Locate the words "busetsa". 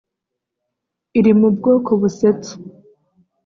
2.01-2.53